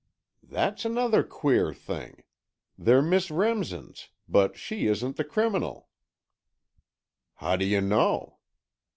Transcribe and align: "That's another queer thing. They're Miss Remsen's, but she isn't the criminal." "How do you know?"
"That's 0.41 0.83
another 0.83 1.21
queer 1.23 1.75
thing. 1.75 2.23
They're 2.75 3.03
Miss 3.03 3.29
Remsen's, 3.29 4.09
but 4.27 4.57
she 4.57 4.87
isn't 4.87 5.15
the 5.15 5.23
criminal." 5.23 5.89
"How 7.35 7.55
do 7.55 7.65
you 7.65 7.81
know?" 7.81 8.39